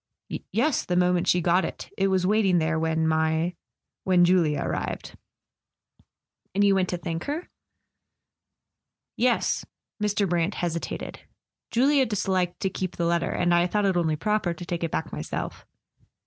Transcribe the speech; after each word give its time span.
"Yes; 0.51 0.83
the 0.83 0.95
moment 0.95 1.27
she 1.27 1.41
got 1.41 1.63
it. 1.63 1.91
It 1.95 2.07
was 2.07 2.25
waiting 2.25 2.57
there 2.57 2.79
when 2.79 3.07
my—when 3.07 4.25
Julia 4.25 4.63
arrived." 4.63 5.15
"And 6.55 6.63
you 6.63 6.73
went 6.73 6.89
to 6.89 6.97
thank 6.97 7.25
her?" 7.25 7.49
"Yes." 9.15 9.63
Mr. 10.01 10.27
Brant 10.27 10.55
hesitated. 10.55 11.19
"Julia 11.69 12.07
disliked 12.07 12.59
to 12.61 12.69
keep 12.71 12.95
the 12.95 13.05
letter. 13.05 13.29
And 13.29 13.53
I 13.53 13.67
thought 13.67 13.85
it 13.85 13.95
only 13.95 14.15
proper 14.15 14.55
to 14.55 14.65
take 14.65 14.83
it 14.83 14.89
back 14.89 15.11
myself." 15.11 15.67